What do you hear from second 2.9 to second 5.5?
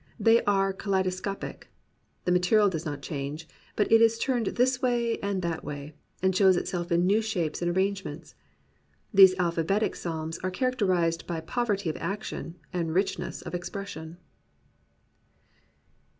change, but it is turned this way and